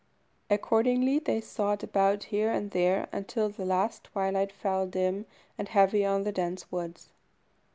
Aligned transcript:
Accordingly 0.49 1.19
they 1.19 1.41
sought 1.41 1.83
about 1.83 2.23
here 2.33 2.49
and 2.49 2.71
there 2.71 3.07
until 3.11 3.45
at 3.49 3.59
last 3.59 4.05
the 4.05 4.09
twilight 4.09 4.51
fell 4.51 4.87
dim 4.87 5.27
and 5.59 5.67
heavy 5.69 6.03
on 6.03 6.23
the 6.23 6.31
dense 6.31 6.71
woods. 6.71 7.09